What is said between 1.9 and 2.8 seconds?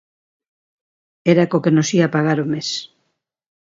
ía pagar o mes.